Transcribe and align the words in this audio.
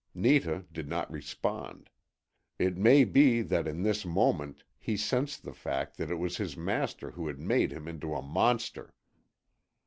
Netah 0.15 0.63
did 0.73 0.89
not 0.89 1.11
respond. 1.11 1.91
It 2.57 2.75
may 2.75 3.03
be 3.03 3.43
that 3.43 3.67
in 3.67 3.83
this 3.83 4.03
moment 4.03 4.63
he 4.79 4.97
sensed 4.97 5.43
the 5.43 5.53
fact 5.53 5.97
that 5.97 6.09
it 6.09 6.15
was 6.17 6.37
his 6.37 6.57
master 6.57 7.11
who 7.11 7.27
had 7.27 7.37
made 7.39 7.71
him 7.71 7.87
into 7.87 8.15
a 8.15 8.23
monster. 8.23 8.95